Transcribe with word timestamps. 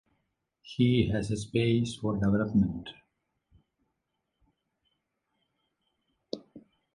he 0.63 1.09
has 1.09 1.29
a 1.29 1.37
space 1.37 1.95
for 1.95 2.15
development. 2.15 2.89